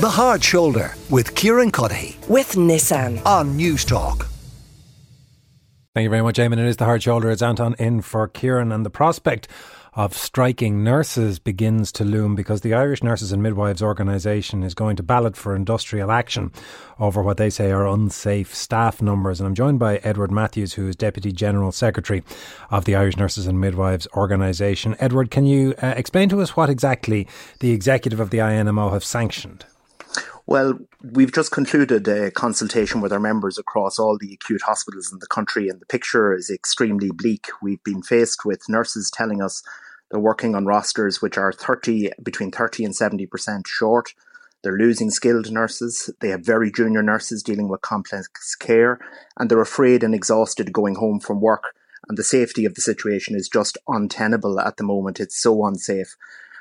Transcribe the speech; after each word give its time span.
The 0.00 0.08
Hard 0.08 0.42
Shoulder 0.42 0.94
with 1.10 1.34
Kieran 1.34 1.70
Cuddihy 1.70 2.26
with 2.26 2.52
Nissan 2.52 3.22
on 3.26 3.58
Newstalk. 3.58 4.26
Thank 5.94 6.04
you 6.04 6.08
very 6.08 6.22
much, 6.22 6.38
Eamon. 6.38 6.54
It 6.54 6.64
is 6.64 6.78
the 6.78 6.86
hard 6.86 7.02
shoulder. 7.02 7.30
It's 7.30 7.42
Anton 7.42 7.74
in 7.78 8.00
for 8.00 8.26
Kieran, 8.26 8.72
and 8.72 8.86
the 8.86 8.88
prospect 8.88 9.46
of 9.92 10.16
striking 10.16 10.82
nurses 10.82 11.38
begins 11.38 11.92
to 11.92 12.04
loom 12.04 12.34
because 12.34 12.62
the 12.62 12.72
Irish 12.72 13.02
Nurses 13.02 13.30
and 13.30 13.42
Midwives 13.42 13.82
organisation 13.82 14.62
is 14.62 14.72
going 14.72 14.96
to 14.96 15.02
ballot 15.02 15.36
for 15.36 15.54
industrial 15.54 16.10
action 16.10 16.50
over 16.98 17.22
what 17.22 17.36
they 17.36 17.50
say 17.50 17.70
are 17.70 17.86
unsafe 17.86 18.54
staff 18.54 19.02
numbers. 19.02 19.38
And 19.38 19.48
I'm 19.48 19.54
joined 19.54 19.80
by 19.80 19.96
Edward 19.98 20.30
Matthews, 20.30 20.72
who 20.72 20.88
is 20.88 20.96
Deputy 20.96 21.30
General 21.30 21.72
Secretary 21.72 22.22
of 22.70 22.86
the 22.86 22.96
Irish 22.96 23.18
Nurses 23.18 23.46
and 23.46 23.60
Midwives 23.60 24.08
organisation. 24.14 24.96
Edward, 24.98 25.30
can 25.30 25.44
you 25.44 25.74
uh, 25.82 25.92
explain 25.94 26.30
to 26.30 26.40
us 26.40 26.56
what 26.56 26.70
exactly 26.70 27.28
the 27.58 27.72
executive 27.72 28.18
of 28.18 28.30
the 28.30 28.38
INMO 28.38 28.94
have 28.94 29.04
sanctioned? 29.04 29.66
Well, 30.50 30.80
we've 31.00 31.32
just 31.32 31.52
concluded 31.52 32.08
a 32.08 32.32
consultation 32.32 33.00
with 33.00 33.12
our 33.12 33.20
members 33.20 33.56
across 33.56 34.00
all 34.00 34.18
the 34.18 34.34
acute 34.34 34.62
hospitals 34.62 35.12
in 35.12 35.20
the 35.20 35.28
country, 35.28 35.68
and 35.68 35.80
the 35.80 35.86
picture 35.86 36.34
is 36.34 36.50
extremely 36.50 37.12
bleak. 37.12 37.46
We've 37.62 37.84
been 37.84 38.02
faced 38.02 38.44
with 38.44 38.68
nurses 38.68 39.12
telling 39.12 39.40
us 39.40 39.62
they're 40.10 40.18
working 40.18 40.56
on 40.56 40.66
rosters 40.66 41.22
which 41.22 41.38
are 41.38 41.52
30, 41.52 42.10
between 42.20 42.50
30 42.50 42.84
and 42.84 42.92
70% 42.92 43.68
short. 43.68 44.12
They're 44.64 44.76
losing 44.76 45.10
skilled 45.10 45.52
nurses. 45.52 46.10
They 46.18 46.30
have 46.30 46.44
very 46.44 46.72
junior 46.72 47.00
nurses 47.04 47.44
dealing 47.44 47.68
with 47.68 47.82
complex 47.82 48.56
care, 48.56 48.98
and 49.38 49.48
they're 49.48 49.60
afraid 49.60 50.02
and 50.02 50.16
exhausted 50.16 50.72
going 50.72 50.96
home 50.96 51.20
from 51.20 51.40
work. 51.40 51.76
And 52.08 52.18
the 52.18 52.24
safety 52.24 52.64
of 52.64 52.74
the 52.74 52.82
situation 52.82 53.36
is 53.36 53.48
just 53.48 53.78
untenable 53.86 54.58
at 54.58 54.78
the 54.78 54.84
moment. 54.84 55.20
It's 55.20 55.40
so 55.40 55.64
unsafe. 55.64 56.16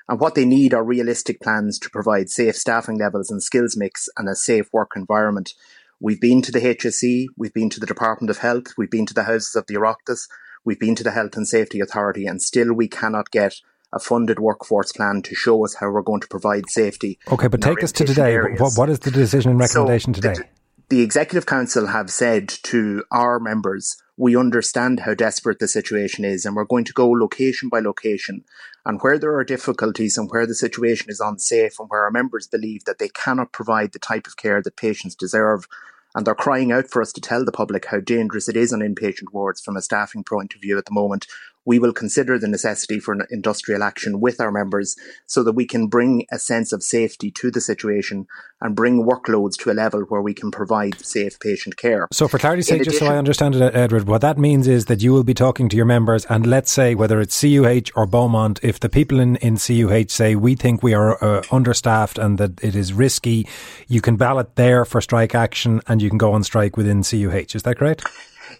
And 0.09 0.19
what 0.19 0.33
they 0.33 0.43
need 0.43 0.73
are 0.73 0.83
realistic 0.83 1.39
plans 1.39 1.77
to 1.79 1.89
provide 1.91 2.31
safe 2.31 2.55
staffing 2.55 2.97
levels 2.97 3.29
and 3.29 3.43
skills 3.43 3.77
mix 3.77 4.09
and 4.17 4.27
a 4.27 4.35
safe 4.35 4.67
work 4.73 4.93
environment. 4.95 5.53
We've 5.99 6.19
been 6.19 6.41
to 6.41 6.51
the 6.51 6.59
HSE, 6.59 7.27
we've 7.37 7.53
been 7.53 7.69
to 7.69 7.79
the 7.79 7.85
Department 7.85 8.31
of 8.31 8.39
Health, 8.39 8.73
we've 8.75 8.89
been 8.89 9.05
to 9.05 9.13
the 9.13 9.25
houses 9.25 9.55
of 9.55 9.67
the 9.67 9.75
Oireachtas, 9.75 10.27
we've 10.65 10.79
been 10.79 10.95
to 10.95 11.03
the 11.03 11.11
Health 11.11 11.37
and 11.37 11.47
Safety 11.47 11.79
Authority, 11.79 12.25
and 12.25 12.41
still 12.41 12.73
we 12.73 12.87
cannot 12.87 13.29
get 13.29 13.57
a 13.93 13.99
funded 13.99 14.39
workforce 14.39 14.91
plan 14.91 15.21
to 15.21 15.35
show 15.35 15.63
us 15.63 15.75
how 15.75 15.91
we're 15.91 16.01
going 16.01 16.21
to 16.21 16.27
provide 16.27 16.69
safety. 16.69 17.19
Okay, 17.31 17.47
but 17.47 17.61
take 17.61 17.83
us 17.83 17.91
to 17.91 18.05
today. 18.05 18.35
What, 18.57 18.73
what 18.77 18.89
is 18.89 18.99
the 18.99 19.11
decision 19.11 19.51
and 19.51 19.59
recommendation 19.59 20.15
so 20.15 20.21
today? 20.21 20.49
The, 20.89 21.01
Executive 21.01 21.45
Council 21.45 21.85
have 21.87 22.09
said 22.09 22.49
to 22.63 23.03
our 23.11 23.39
members 23.39 23.95
we 24.17 24.35
understand 24.35 25.01
how 25.01 25.13
desperate 25.13 25.59
the 25.59 25.67
situation 25.67 26.25
is 26.25 26.45
and 26.45 26.55
we're 26.55 26.65
going 26.65 26.83
to 26.85 26.93
go 26.93 27.07
location 27.09 27.69
by 27.69 27.79
location. 27.79 28.43
And 28.87 28.99
where 29.01 29.19
there 29.19 29.35
are 29.35 29.43
difficulties 29.43 30.17
and 30.17 30.27
where 30.31 30.47
the 30.47 30.55
situation 30.55 31.11
is 31.11 31.19
unsafe 31.19 31.79
and 31.79 31.87
where 31.89 32.05
our 32.05 32.11
members 32.11 32.47
believe 32.47 32.85
that 32.85 32.97
they 32.97 33.09
cannot 33.09 33.53
provide 33.53 33.93
the 33.93 33.99
type 33.99 34.25
of 34.25 34.35
care 34.35 34.63
that 34.63 34.77
patients 34.77 35.13
deserve, 35.13 35.67
and 36.15 36.25
they're 36.25 36.33
crying 36.33 36.71
out 36.71 36.89
for 36.89 37.03
us 37.03 37.13
to 37.13 37.21
tell 37.21 37.45
the 37.45 37.51
public 37.51 37.85
how 37.85 37.99
dangerous 37.99 38.49
it 38.49 38.57
is 38.57 38.73
on 38.73 38.79
inpatient 38.79 39.31
wards 39.31 39.61
from 39.61 39.77
a 39.77 39.81
staffing 39.81 40.23
point 40.23 40.55
of 40.55 40.61
view 40.61 40.77
at 40.77 40.85
the 40.85 40.93
moment 40.93 41.27
we 41.69 41.77
will 41.77 41.93
consider 41.93 42.39
the 42.39 42.47
necessity 42.47 42.99
for 42.99 43.13
an 43.13 43.21
industrial 43.29 43.83
action 43.83 44.19
with 44.19 44.41
our 44.41 44.51
members 44.51 44.95
so 45.27 45.43
that 45.43 45.51
we 45.51 45.67
can 45.67 45.85
bring 45.85 46.25
a 46.31 46.39
sense 46.39 46.71
of 46.71 46.81
safety 46.81 47.29
to 47.29 47.51
the 47.51 47.61
situation 47.61 48.25
and 48.59 48.75
bring 48.75 49.05
workloads 49.05 49.55
to 49.55 49.69
a 49.69 49.75
level 49.83 50.01
where 50.09 50.23
we 50.23 50.33
can 50.33 50.49
provide 50.49 50.99
safe 50.99 51.39
patient 51.39 51.77
care. 51.77 52.07
So, 52.11 52.27
for 52.27 52.39
clarity's 52.39 52.65
sake, 52.65 52.81
just 52.81 52.97
so 52.97 53.05
I 53.05 53.17
understand 53.17 53.53
it, 53.53 53.75
Edward, 53.75 54.07
what 54.07 54.21
that 54.21 54.39
means 54.39 54.67
is 54.67 54.85
that 54.85 55.03
you 55.03 55.13
will 55.13 55.23
be 55.23 55.35
talking 55.35 55.69
to 55.69 55.77
your 55.77 55.85
members, 55.85 56.25
and 56.25 56.47
let's 56.47 56.71
say 56.71 56.95
whether 56.95 57.21
it's 57.21 57.39
CUH 57.39 57.91
or 57.95 58.07
Beaumont, 58.07 58.59
if 58.63 58.79
the 58.79 58.89
people 58.89 59.19
in, 59.19 59.35
in 59.35 59.57
CUH 59.57 60.09
say 60.09 60.33
we 60.33 60.55
think 60.55 60.81
we 60.81 60.95
are 60.95 61.23
uh, 61.23 61.43
understaffed 61.51 62.17
and 62.17 62.39
that 62.39 62.63
it 62.63 62.75
is 62.75 62.93
risky, 62.93 63.47
you 63.87 64.01
can 64.01 64.15
ballot 64.15 64.55
there 64.55 64.85
for 64.85 65.01
strike 65.01 65.35
action 65.35 65.81
and 65.85 66.01
you 66.01 66.09
can 66.09 66.17
go 66.17 66.33
on 66.33 66.43
strike 66.43 66.77
within 66.77 67.03
CUH. 67.03 67.53
Is 67.53 67.61
that 67.61 67.77
correct? 67.77 68.03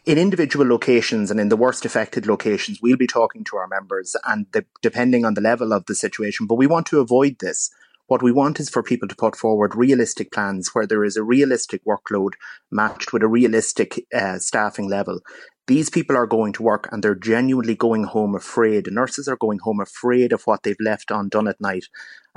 In 0.06 0.18
individual 0.18 0.68
locations 0.68 1.32
and 1.32 1.40
in 1.40 1.50
the 1.50 1.58
worst 1.58 1.86
affected 1.86 2.28
locations, 2.28 2.80
we'll 2.82 2.98
be 2.98 3.08
talking 3.08 3.44
to 3.46 3.58
our 3.58 3.68
members 3.68 4.16
and 4.28 4.46
the, 4.52 4.66
depending 4.82 5.26
on 5.26 5.34
the 5.34 5.42
level 5.42 5.74
of 5.74 5.86
the 5.86 5.96
situation. 5.96 6.48
But 6.48 6.56
we 6.56 6.68
want 6.68 6.86
to 6.88 7.00
avoid 7.00 7.38
this. 7.40 7.72
What 8.08 8.24
we 8.24 8.32
want 8.32 8.60
is 8.60 8.70
for 8.70 8.82
people 8.82 9.08
to 9.08 9.16
put 9.16 9.36
forward 9.36 9.76
realistic 9.76 10.32
plans 10.32 10.70
where 10.74 10.88
there 10.88 11.04
is 11.04 11.16
a 11.16 11.24
realistic 11.24 11.84
workload 11.86 12.32
matched 12.72 13.14
with 13.14 13.22
a 13.22 13.28
realistic 13.28 14.06
uh, 14.14 14.40
staffing 14.40 14.90
level. 14.90 15.20
These 15.68 15.92
people 15.92 16.18
are 16.18 16.26
going 16.26 16.54
to 16.54 16.64
work 16.64 16.90
and 16.92 17.04
they're 17.04 17.14
genuinely 17.14 17.76
going 17.76 18.06
home 18.06 18.34
afraid. 18.34 18.92
Nurses 18.92 19.28
are 19.28 19.38
going 19.38 19.60
home 19.60 19.80
afraid 19.80 20.34
of 20.34 20.42
what 20.46 20.64
they've 20.64 20.76
left 20.80 21.12
undone 21.12 21.48
at 21.48 21.62
night. 21.62 21.86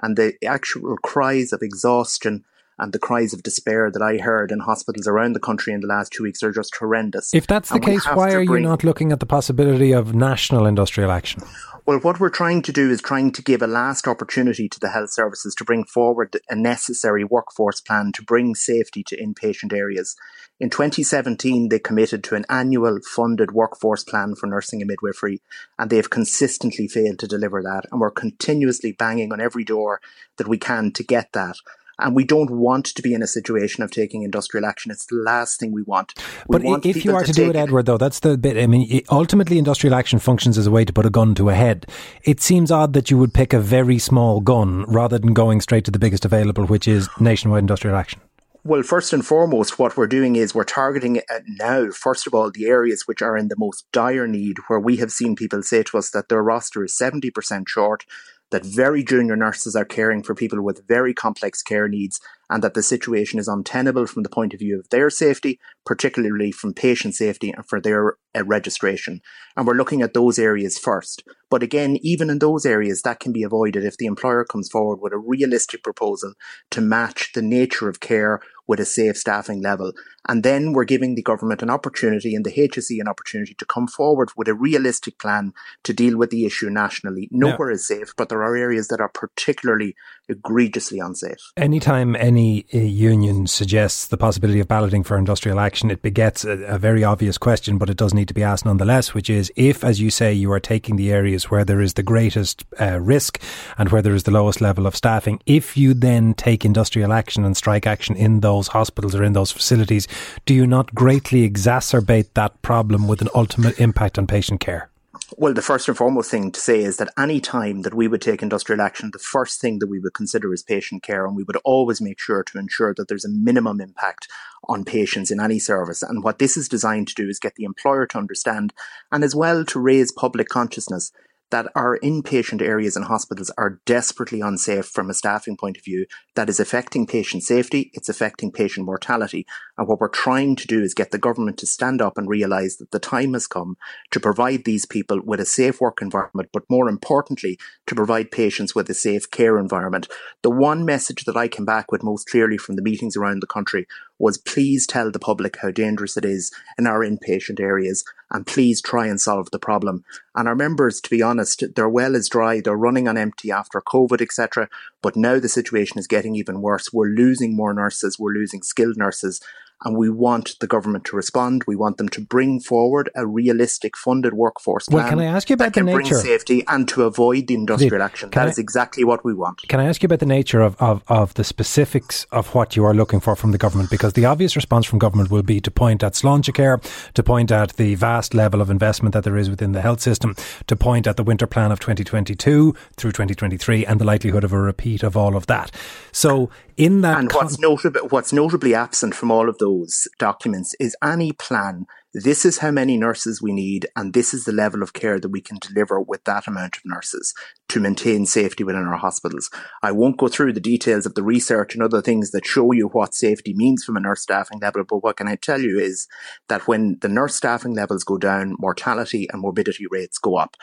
And 0.03 0.19
the 0.19 0.35
actual 0.45 0.99
cries 0.99 1.55
of 1.55 1.63
exhaustion 1.63 2.45
and 2.79 2.93
the 2.93 2.99
cries 2.99 3.33
of 3.33 3.43
despair 3.43 3.91
that 3.91 4.03
I 4.03 4.19
heard 4.19 4.51
in 4.51 4.61
hospitals 4.61 5.07
around 5.07 5.35
the 5.35 5.41
country 5.41 5.73
in 5.73 5.81
the 5.81 5.87
last 5.87 6.13
two 6.13 6.23
weeks 6.23 6.43
are 6.43 6.53
just 6.53 6.77
horrendous. 6.77 7.33
If 7.35 7.47
that's 7.47 7.69
the 7.69 7.77
and 7.77 7.85
case, 7.85 8.05
why 8.07 8.33
are 8.33 8.45
bring... 8.45 8.63
you 8.63 8.69
not 8.69 8.85
looking 8.85 9.13
at 9.13 9.21
the 9.21 9.27
possibility 9.27 9.93
of 9.93 10.15
national 10.15 10.67
industrial 10.67 11.11
action? 11.11 11.43
Well, 11.85 11.99
what 11.99 12.21
we're 12.21 12.31
trying 12.31 12.63
to 12.63 12.73
do 12.73 12.91
is 12.91 13.03
trying 13.03 13.33
to 13.33 13.43
give 13.43 13.61
a 13.61 13.67
last 13.67 14.07
opportunity 14.07 14.69
to 14.69 14.79
the 14.79 14.91
health 14.91 15.11
services 15.11 15.53
to 15.57 15.65
bring 15.65 15.85
forward 15.85 16.37
a 16.49 16.55
necessary 16.55 17.25
workforce 17.25 17.81
plan 17.81 18.13
to 18.13 18.23
bring 18.23 18.55
safety 18.55 19.03
to 19.09 19.21
inpatient 19.21 19.73
areas. 19.73 20.15
In 20.61 20.71
2017, 20.71 21.71
they 21.71 21.81
committed 21.81 22.23
to 22.25 22.37
an 22.37 22.45
annual 22.49 23.01
funded 23.05 23.51
workforce 23.51 24.05
plan 24.05 24.37
for 24.37 24.47
nursing 24.47 24.81
and 24.81 24.89
midwifery, 24.89 25.43
and 25.77 25.91
they 25.91 25.97
have 25.97 26.09
consistently 26.11 26.87
failed 26.87 27.19
to 27.19 27.27
deliver 27.27 27.61
that. 27.65 27.87
And 27.91 28.01
we're 28.01 28.13
continuously 28.13 28.93
banging 28.93 29.33
on 29.33 29.41
every 29.41 29.65
door 29.65 30.01
that 30.37 30.47
we 30.47 30.59
can 30.59 30.93
to 30.93 31.03
get 31.03 31.33
that. 31.33 31.57
And 31.99 32.17
we 32.17 32.25
don't 32.25 32.51
want 32.51 32.87
to 32.87 33.03
be 33.03 33.15
in 33.15 33.23
a 33.23 33.27
situation 33.27 33.83
of 33.83 33.91
taking 33.91 34.23
industrial 34.23 34.67
action. 34.67 34.91
It's 34.91 35.07
the 35.07 35.17
last 35.17 35.61
thing 35.61 35.73
we 35.73 35.83
want. 35.83 36.15
We 36.49 36.59
but 36.59 36.63
want 36.65 36.87
if 36.87 37.05
you 37.05 37.15
are 37.15 37.23
to, 37.23 37.27
to 37.27 37.33
do 37.33 37.51
it, 37.51 37.57
Edward, 37.57 37.87
though, 37.87 37.99
that's 37.99 38.21
the 38.21 38.37
bit. 38.37 38.57
I 38.57 38.67
mean, 38.67 39.03
ultimately, 39.11 39.59
industrial 39.59 39.95
action 39.95 40.19
functions 40.19 40.59
as 40.59 40.67
a 40.67 40.71
way 40.71 40.85
to 40.85 40.93
put 40.93 41.07
a 41.07 41.11
gun 41.11 41.35
to 41.37 41.51
a 41.51 41.55
head. 41.55 41.87
It 42.25 42.41
seems 42.41 42.71
odd 42.71 42.93
that 42.95 43.11
you 43.11 43.19
would 43.19 43.35
pick 43.35 43.53
a 43.53 43.61
very 43.61 43.99
small 43.99 44.41
gun 44.41 44.85
rather 44.85 45.19
than 45.19 45.35
going 45.35 45.61
straight 45.61 45.85
to 45.85 45.91
the 45.91 45.99
biggest 45.99 46.25
available, 46.25 46.67
which 46.67 46.89
is 46.89 47.09
nationwide 47.21 47.61
industrial 47.61 47.97
action. 47.97 48.21
Well, 48.65 48.85
first 48.85 49.13
and 49.13 49.27
foremost, 49.27 49.81
what 49.81 49.97
we're 49.97 50.07
doing 50.07 50.37
is 50.37 50.55
we're 50.55 50.63
targeting 50.63 51.21
now, 51.59 51.91
first 51.91 52.29
of 52.29 52.35
all, 52.35 52.49
the 52.49 52.67
areas 52.67 53.09
which 53.09 53.21
are 53.21 53.37
in 53.37 53.49
the 53.49 53.57
most 53.59 53.91
dire 53.91 54.29
need, 54.29 54.59
where 54.69 54.79
we 54.79 54.99
have 54.99 55.11
seen 55.11 55.35
people 55.35 55.65
say 55.65 55.83
to 55.83 55.99
us 55.99 56.11
that 56.11 56.29
their 56.29 56.45
roster 56.45 56.85
is 56.85 56.97
70% 56.97 57.69
short 57.69 58.05
that 58.53 58.65
very 58.65 59.03
junior 59.03 59.35
nurses 59.35 59.75
are 59.75 59.85
caring 59.85 60.23
for 60.23 60.35
people 60.35 60.63
with 60.63 60.87
very 60.87 61.13
complex 61.13 61.63
care 61.63 61.89
needs 61.89 62.21
and 62.53 62.63
that 62.63 62.75
the 62.75 62.83
situation 62.83 63.39
is 63.39 63.49
untenable 63.49 64.07
from 64.07 64.23
the 64.23 64.29
point 64.29 64.53
of 64.53 64.61
view 64.61 64.79
of 64.79 64.91
their 64.91 65.09
safety, 65.09 65.59
particularly 65.87 66.53
from 66.53 66.75
patient 66.75 67.15
safety 67.15 67.51
and 67.51 67.67
for 67.67 67.81
their 67.81 68.17
uh, 68.37 68.45
registration. 68.45 69.23
And 69.57 69.67
we're 69.67 69.73
looking 69.73 70.03
at 70.03 70.13
those 70.13 70.39
areas 70.39 70.79
first. 70.79 71.25
But 71.49 71.63
again, 71.63 71.99
even 72.03 72.29
in 72.29 72.41
those 72.41 72.67
areas, 72.67 73.03
that 73.03 73.21
can 73.21 73.33
be 73.33 73.43
avoided 73.43 73.85
if 73.85 73.97
the 73.97 74.07
employer 74.07 74.45
comes 74.45 74.69
forward 74.69 75.01
with 75.01 75.15
a 75.15 75.19
realistic 75.19 75.83
proposal 75.83 76.35
to 76.71 76.81
match 76.83 77.33
the 77.35 77.43
nature 77.43 77.89
of 77.89 78.01
care 78.01 78.41
with 78.67 78.81
a 78.81 78.87
safe 78.87 79.17
staffing 79.19 79.63
level. 79.63 79.93
And 80.29 80.43
then 80.43 80.73
we're 80.73 80.85
giving 80.85 81.15
the 81.15 81.23
government 81.23 81.63
an 81.63 81.69
opportunity 81.69 82.35
and 82.35 82.45
the 82.45 82.53
HSE 82.53 83.01
an 83.01 83.09
opportunity 83.09 83.55
to 83.59 83.67
come 83.67 83.87
forward 83.87 84.31
with 84.37 84.49
a 84.49 84.55
realistic 84.55 85.19
plan 85.19 85.53
to 85.85 85.93
deal 85.93 86.17
with 86.17 86.31
the 86.31 86.47
issue 86.47 86.71
nationally. 86.71 87.29
Nowhere 87.31 87.71
is 87.71 87.87
safe, 87.87 88.15
but 88.17 88.29
there 88.29 88.43
are 88.43 88.57
areas 88.57 88.89
that 88.89 89.01
are 89.01 89.11
particularly 89.11 89.95
egregiously 90.29 91.01
unsafe. 91.01 91.53
Anytime 91.57 92.17
any 92.17 92.42
uh, 92.73 92.79
union 92.79 93.47
suggests 93.47 94.07
the 94.07 94.17
possibility 94.17 94.61
of 94.61 94.69
balloting 94.69 95.03
for 95.03 95.17
industrial 95.17 95.61
action, 95.61 95.91
it 95.91 96.03
begets 96.03 96.45
a, 96.45 96.53
a 96.65 96.79
very 96.79 97.05
obvious 97.05 97.39
question, 97.39 97.79
but 97.79 97.91
it 97.91 97.97
does 97.97 98.15
need 98.15 98.29
to 98.29 98.35
be 98.35 98.43
asked 98.43 98.65
nonetheless, 98.65 99.15
which 99.15 99.31
is 99.31 99.53
if, 99.57 99.85
as 99.85 100.01
you 100.01 100.11
say, 100.11 100.33
you 100.33 100.53
are 100.53 100.61
taking 100.61 100.97
the 100.97 101.13
areas 101.13 101.51
where 101.51 101.65
there 101.65 101.81
is 101.81 101.95
the 101.95 102.03
greatest 102.03 102.65
uh, 102.81 103.01
risk 103.01 103.41
and 103.79 103.91
where 103.91 104.03
there 104.03 104.15
is 104.15 104.25
the 104.25 104.31
lowest 104.31 104.61
level 104.61 104.87
of 104.87 104.97
staffing, 104.97 105.41
if 105.47 105.77
you 105.77 105.95
then 105.95 106.35
take 106.35 106.65
industrial 106.65 107.13
action 107.13 107.45
and 107.45 107.57
strike 107.57 107.87
action 107.87 108.15
in 108.17 108.41
those 108.41 108.69
hospitals 108.69 109.15
or 109.15 109.25
in 109.25 109.33
those 109.33 109.51
facilities, 109.51 110.07
do 110.47 110.55
you 110.55 110.67
not 110.67 110.95
greatly 110.95 111.49
exacerbate 111.49 112.29
that 112.35 112.61
problem 112.63 113.09
with 113.09 113.21
an 113.21 113.29
ultimate 113.35 113.79
impact 113.81 114.19
on 114.19 114.27
patient 114.27 114.61
care? 114.61 114.92
Well, 115.39 115.55
the 115.55 115.63
first 115.63 115.89
and 115.89 115.97
foremost 115.97 116.31
thing 116.31 116.53
to 116.53 116.61
say 116.61 116.83
is 116.83 116.99
that 116.99 117.13
any 117.19 117.41
time 117.41 117.83
that 117.83 117.95
we 117.95 118.07
would 118.07 118.21
take 118.21 118.43
industrial 118.43 118.83
action, 118.83 119.11
the 119.13 119.19
first 119.19 119.61
thing 119.61 119.79
that 119.79 119.87
we 119.87 119.99
would 119.99 120.15
consider 120.15 120.53
is 120.53 120.63
patient 120.63 121.03
care, 121.03 121.25
and 121.27 121.35
we 121.35 121.45
would 121.45 121.57
always 121.65 122.01
make 122.01 122.21
sure 122.21 122.43
to 122.43 122.59
ensure 122.59 122.95
that 122.95 123.09
there's 123.09 123.25
a 123.25 123.31
minimum 123.31 123.81
impact 123.81 124.29
on 124.69 124.85
patients 124.85 125.31
in 125.31 125.41
any 125.41 125.59
service. 125.59 126.03
And 126.03 126.23
what 126.23 126.39
this 126.39 126.57
is 126.57 126.69
designed 126.69 127.09
to 127.09 127.15
do 127.15 127.29
is 127.29 127.39
get 127.39 127.55
the 127.55 127.65
employer 127.65 128.07
to 128.09 128.19
understand, 128.19 128.75
and 129.11 129.25
as 129.25 129.35
well 129.35 129.65
to 129.65 129.81
raise 129.81 130.13
public 130.13 130.49
consciousness 130.49 131.13
that 131.53 131.71
our 131.77 131.99
inpatient 131.99 132.63
areas 132.63 132.97
and 132.97 133.05
hospitals 133.05 133.53
are 133.59 133.79
desperately 133.85 134.41
unsafe 134.41 134.87
from 134.87 135.11
a 135.11 135.15
staffing 135.15 135.57
point 135.57 135.77
of 135.77 135.85
view. 135.85 136.07
That 136.35 136.49
is 136.49 136.59
affecting 136.59 137.07
patient 137.07 137.43
safety. 137.43 137.91
It's 137.93 138.09
affecting 138.09 138.51
patient 138.51 138.87
mortality. 138.87 139.47
And 139.77 139.87
what 139.87 140.01
we're 140.01 140.09
trying 140.09 140.57
to 140.57 140.67
do 140.67 140.83
is 140.83 140.95
get 140.95 141.11
the 141.11 141.19
government 141.19 141.59
to 141.59 141.67
stand 141.67 142.01
up 142.01 142.17
and 142.17 142.29
realize 142.29 142.79
that 142.79 142.91
the 142.91 142.99
time 142.99 143.35
has 143.35 143.47
come 143.47 143.77
to 144.13 144.19
provide 144.19 144.65
these 144.65 144.87
people 144.87 145.21
with 145.23 145.41
a 145.41 145.47
safe 145.47 145.79
work 145.79 146.01
environment, 146.01 146.49
but 146.53 146.65
more 146.71 146.89
importantly, 146.89 147.59
to 147.87 147.95
provide 147.95 148.31
patients 148.31 148.75
with 148.75 148.89
a 148.89 148.95
safe 148.95 149.31
care 149.31 149.59
environment. 149.59 150.09
The 150.43 150.51
one 150.51 150.87
message 150.87 151.25
that 151.25 151.37
I 151.37 151.49
came 151.49 151.67
back 151.67 151.93
with 151.93 152.03
most 152.03 152.31
clearly 152.31 152.57
from 152.57 152.77
the 152.77 152.83
meetings 152.83 153.15
around 153.15 153.41
the 153.43 153.47
country 153.47 153.87
was 154.23 154.39
please 154.39 154.87
tell 154.87 155.11
the 155.11 155.19
public 155.19 155.57
how 155.63 155.71
dangerous 155.73 156.17
it 156.17 156.25
is 156.25 156.53
in 156.79 156.87
our 156.87 157.01
inpatient 157.01 157.59
areas 157.59 158.05
and 158.31 158.47
please 158.47 158.81
try 158.81 159.09
and 159.09 159.21
solve 159.21 159.51
the 159.51 159.59
problem. 159.59 160.05
And 160.37 160.47
our 160.47 160.55
members, 160.55 161.01
to 161.01 161.11
be 161.11 161.21
honest, 161.21 161.65
their 161.75 161.89
well 161.89 162.15
is 162.15 162.29
dry. 162.29 162.61
They're 162.61 162.77
running 162.77 163.09
on 163.09 163.19
empty 163.19 163.51
after 163.51 163.81
COVID, 163.81 164.23
etc. 164.23 164.69
But 165.03 165.17
now 165.17 165.41
the 165.41 165.49
situation 165.49 165.99
is 165.99 166.07
getting 166.07 166.37
even 166.37 166.63
worse. 166.63 166.93
We're 166.93 167.09
losing 167.09 167.57
more 167.57 167.75
nurses. 167.75 168.17
We're 168.17 168.33
losing 168.33 168.63
skilled 168.63 168.97
nurses 168.97 169.41
and 169.85 169.97
we 169.97 170.09
want 170.11 170.59
the 170.61 170.67
government 170.67 171.05
to 171.07 171.17
respond. 171.17 171.65
We 171.67 171.77
want 171.77 171.97
them 171.97 172.09
to 172.11 172.21
bring 172.21 172.61
forward 172.61 173.11
a 173.15 173.27
realistic 173.27 173.97
funded 173.97 174.35
workforce 174.35 174.87
plan. 174.87 175.03
Well, 175.03 175.09
can 175.11 175.19
I 175.21 175.25
ask 175.25 175.51
you 175.51 175.55
about 175.55 175.75
the 175.75 175.83
nature 175.83 176.15
safety 176.15 176.65
and 176.69 176.89
to 176.89 177.05
avoid 177.05 177.47
the 177.49 177.55
industrial 177.55 178.03
action? 178.03 178.31
That 178.31 178.47
I, 178.47 178.51
is 178.51 178.59
exactly 178.59 179.05
what 179.05 179.25
we 179.25 179.35
want. 179.35 179.63
Can 179.69 179.81
I 179.81 179.85
ask 179.87 180.03
you 180.03 180.07
about 180.07 180.21
the 180.21 180.27
nature 180.27 180.61
of, 180.61 180.77
of, 180.81 181.03
of 181.09 181.35
the 181.35 181.45
specifics 181.45 182.25
of 182.33 182.55
what 182.55 182.77
you 182.77 182.85
are 182.85 182.95
looking 182.95 183.21
for 183.21 183.37
from 183.37 183.53
the 183.53 183.59
government? 183.59 183.91
Because 183.91 184.13
the 184.13 184.25
obvious 184.25 184.57
response 184.57 184.87
from 184.87 184.99
government 184.99 185.31
will 185.31 185.43
be 185.43 185.61
to 185.61 185.71
point 185.71 186.03
at 186.03 186.13
Sláintecare, 186.13 186.83
to 187.15 187.23
point 187.23 187.51
at 187.51 187.77
the 187.77 187.95
vast 187.95 188.35
level 188.35 188.61
of 188.61 188.71
investment 188.71 189.13
that 189.15 189.25
there 189.25 189.37
is 189.37 189.51
within 189.51 189.73
the 189.73 189.81
health 189.81 190.01
system, 190.01 190.37
to 190.67 190.77
point 190.77 191.07
at 191.07 191.17
the 191.17 191.23
winter 191.23 191.47
plan 191.47 191.73
of 191.73 191.81
2022 191.81 192.75
through 192.97 193.13
2023, 193.13 193.87
and 193.87 194.01
the 194.01 194.05
likelihood 194.05 194.45
of 194.45 194.53
a 194.53 194.59
repeat 194.59 195.03
of 195.03 195.17
all 195.17 195.37
of 195.37 195.47
that. 195.47 195.71
So 196.13 196.51
in 196.77 197.01
that, 197.03 197.19
and 197.19 197.31
con- 197.31 197.45
what's 197.45 197.59
notable, 197.59 198.01
what's 198.09 198.33
notably 198.33 198.75
absent 198.75 199.15
from 199.15 199.31
all 199.31 199.49
of 199.49 199.59
those 199.59 200.09
documents 200.19 200.75
is 200.81 200.97
any 201.03 201.33
plan 201.33 201.87
this 202.15 202.45
is 202.45 202.59
how 202.59 202.71
many 202.71 202.99
nurses 202.99 203.41
we 203.41 203.53
need, 203.53 203.87
and 203.97 204.13
this 204.13 204.35
is 204.35 204.45
the 204.45 204.53
level 204.53 204.83
of 204.83 204.93
care 204.93 205.19
that 205.19 205.31
we 205.31 205.41
can 205.41 205.57
deliver 205.59 205.99
with 205.99 206.25
that 206.25 206.47
amount 206.47 206.77
of 206.77 206.83
nurses 206.85 207.33
to 207.71 207.81
maintain 207.81 208.27
safety 208.27 208.63
within 208.63 208.83
our 208.83 208.99
hospitals. 208.99 209.49
I 209.83 209.93
won't 209.93 210.19
go 210.19 210.29
through 210.29 210.53
the 210.53 210.61
details 210.61 211.07
of 211.07 211.15
the 211.15 211.23
research 211.23 211.75
and 211.75 211.83
other 211.83 212.03
things 212.03 212.31
that 212.33 212.45
show 212.45 212.73
you 212.73 212.89
what 212.89 213.15
safety 213.15 213.55
means 213.55 213.83
from 213.83 213.97
a 213.97 214.01
nurse 214.01 214.21
staffing 214.21 214.59
level, 214.59 214.85
but 214.87 214.99
what 214.99 215.17
can 215.17 215.27
I 215.27 215.37
tell 215.37 215.63
you 215.63 215.79
is 215.79 216.07
that 216.51 216.69
when 216.69 216.99
the 217.01 217.09
nurse 217.09 217.35
staffing 217.35 217.73
levels 217.73 218.05
go 218.05 218.19
down, 218.19 218.57
mortality 218.59 219.27
and 219.33 219.41
morbidity 219.41 219.87
rates 219.91 220.19
go 220.19 220.37
up. 220.37 220.59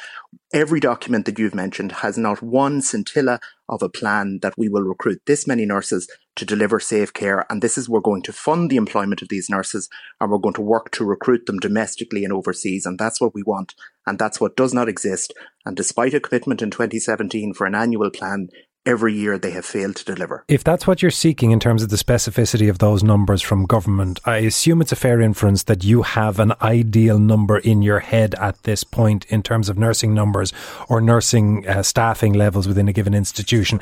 Every 0.53 0.79
document 0.79 1.25
that 1.25 1.39
you've 1.39 1.55
mentioned 1.55 1.93
has 1.93 2.15
not 2.15 2.43
one 2.43 2.81
scintilla 2.83 3.39
of 3.69 3.81
a 3.81 3.89
plan 3.89 4.39
that 4.41 4.53
we 4.57 4.67
will 4.67 4.81
recruit 4.81 5.21
this 5.25 5.47
many 5.47 5.65
nurses 5.65 6.09
to 6.35 6.45
deliver 6.45 6.79
safe 6.79 7.13
care. 7.13 7.45
And 7.49 7.61
this 7.61 7.77
is 7.77 7.87
we're 7.87 7.99
going 7.99 8.23
to 8.23 8.33
fund 8.33 8.69
the 8.69 8.75
employment 8.75 9.21
of 9.21 9.29
these 9.29 9.49
nurses 9.49 9.87
and 10.19 10.29
we're 10.29 10.39
going 10.39 10.55
to 10.55 10.61
work 10.61 10.91
to 10.91 11.05
recruit 11.05 11.45
them 11.45 11.59
domestically 11.59 12.23
and 12.23 12.33
overseas. 12.33 12.85
And 12.85 12.97
that's 12.97 13.21
what 13.21 13.33
we 13.33 13.43
want. 13.43 13.75
And 14.05 14.17
that's 14.17 14.41
what 14.41 14.57
does 14.57 14.73
not 14.73 14.89
exist. 14.89 15.33
And 15.65 15.77
despite 15.77 16.13
a 16.13 16.19
commitment 16.19 16.61
in 16.61 16.71
2017 16.71 17.53
for 17.53 17.67
an 17.67 17.75
annual 17.75 18.09
plan, 18.09 18.49
every 18.85 19.13
year 19.13 19.37
they 19.37 19.51
have 19.51 19.65
failed 19.65 19.95
to 19.97 20.05
deliver. 20.05 20.43
If 20.47 20.63
that's 20.63 20.87
what 20.87 21.01
you're 21.01 21.11
seeking 21.11 21.51
in 21.51 21.59
terms 21.59 21.83
of 21.83 21.89
the 21.89 21.95
specificity 21.95 22.69
of 22.69 22.79
those 22.79 23.03
numbers 23.03 23.41
from 23.41 23.65
government, 23.65 24.19
I 24.25 24.37
assume 24.37 24.81
it's 24.81 24.91
a 24.91 24.95
fair 24.95 25.21
inference 25.21 25.63
that 25.63 25.83
you 25.83 26.03
have 26.03 26.39
an 26.39 26.53
ideal 26.61 27.19
number 27.19 27.57
in 27.57 27.81
your 27.81 27.99
head 27.99 28.35
at 28.35 28.63
this 28.63 28.83
point 28.83 29.25
in 29.25 29.43
terms 29.43 29.69
of 29.69 29.77
nursing 29.77 30.13
numbers 30.13 30.53
or 30.87 31.01
nursing 31.01 31.67
uh, 31.67 31.83
staffing 31.83 32.33
levels 32.33 32.67
within 32.67 32.87
a 32.87 32.93
given 32.93 33.13
institution. 33.13 33.79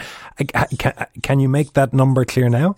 Can, 0.77 0.93
can 1.21 1.39
you 1.39 1.49
make 1.49 1.73
that 1.73 1.93
number 1.93 2.25
clear 2.25 2.49
now? 2.49 2.77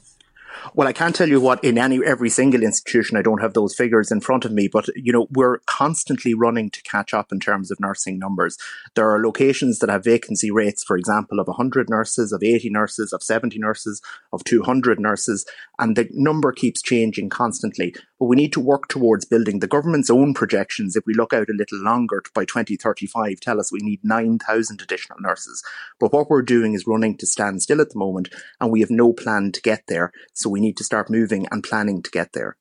Well, 0.74 0.88
I 0.88 0.94
can't 0.94 1.16
tell 1.16 1.30
you 1.30 1.40
what 1.40 1.64
in 1.64 1.78
any 1.78 2.00
every 2.04 2.30
single 2.30 2.64
institution. 2.64 3.18
I 3.18 3.22
don't 3.22 3.42
have 3.42 3.54
those 3.54 3.76
figures 3.76 4.12
in 4.12 4.22
front 4.22 4.46
of 4.46 4.52
me, 4.52 4.68
but 4.68 4.88
you 4.96 5.12
know 5.12 5.28
we're 5.32 5.60
constantly 5.66 6.34
running 6.34 6.70
to 6.72 6.82
catch 6.84 7.14
up 7.14 7.32
in 7.32 7.40
terms 7.40 7.72
of 7.72 7.80
nursing 7.80 8.20
numbers. 8.20 8.58
There 8.96 9.10
are 9.10 9.24
locations 9.24 9.80
that 9.80 9.90
have 9.90 10.04
vacancy 10.04 10.52
rates, 10.52 10.84
for 10.84 10.98
example, 10.98 11.40
of 11.40 11.48
100 11.48 11.90
nurses, 11.90 12.32
of 12.32 12.44
80 12.44 12.70
nurses, 12.70 13.14
of 13.14 13.24
70 13.24 13.58
nurses, 13.60 14.02
of 14.32 14.44
200 14.44 15.00
nurses, 15.00 15.46
and 15.78 15.96
the 15.96 16.08
number 16.12 16.52
keeps 16.52 16.82
changing 16.82 17.30
constantly. 17.30 17.94
But 18.20 18.26
we 18.26 18.36
need 18.36 18.52
to 18.54 18.60
work 18.60 18.90
towards 18.90 19.24
building 19.24 19.60
the 19.60 19.68
government's 19.68 20.10
own 20.10 20.34
projections. 20.34 20.96
If 20.96 21.06
we 21.06 21.14
look 21.14 21.34
out 21.34 21.50
a 21.50 21.54
little 21.54 21.80
longer 21.80 22.22
by 22.36 22.44
2035, 22.44 23.40
tell 23.40 23.60
us 23.60 23.72
we 23.72 23.80
need 23.82 24.02
9,000 24.04 24.82
additional 24.82 25.20
nurses. 25.22 25.64
But 26.00 26.12
what 26.12 26.30
we're 26.30 26.42
doing 26.42 26.74
is 26.74 26.86
running 26.86 27.16
to 27.18 27.26
stand 27.26 27.62
still 27.62 27.80
at 27.80 27.92
the 27.92 27.98
moment, 27.98 28.30
and 28.60 28.72
we 28.72 28.82
have 28.82 28.92
no 28.92 29.14
plan 29.14 29.52
to 29.54 29.62
get 29.62 29.84
there. 29.88 30.12
So 30.34 30.50
we 30.50 30.60
need 30.60 30.76
to 30.78 30.84
start 30.84 31.10
moving 31.10 31.48
and 31.50 31.64
planning 31.64 32.04
to 32.04 32.12
get 32.12 32.34
there. 32.34 32.58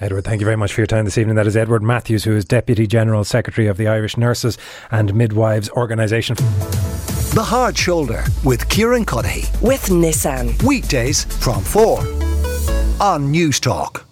Edward, 0.00 0.24
thank 0.24 0.40
you 0.40 0.44
very 0.44 0.56
much 0.56 0.74
for 0.74 0.80
your 0.80 0.86
time 0.86 1.06
this 1.06 1.16
evening. 1.16 1.36
That 1.36 1.46
is 1.46 1.56
Edward 1.56 1.82
Matthews, 1.82 2.24
who 2.24 2.36
is 2.36 2.44
Deputy 2.44 2.86
General 2.86 3.24
Secretary 3.24 3.68
of 3.68 3.76
the 3.76 3.88
Irish 3.88 4.16
Nurses 4.16 4.58
and 4.90 5.14
Midwives 5.14 5.70
Organisation. 5.70 6.36
The 7.34 7.44
Hard 7.44 7.78
Shoulder 7.78 8.24
with 8.44 8.68
Kieran 8.68 9.06
Cuddihy. 9.06 9.60
With 9.62 9.86
Nissan. 9.86 10.62
Weekdays 10.62 11.24
from 11.24 11.62
4 11.62 11.98
on 13.00 13.32
Newstalk. 13.32 14.04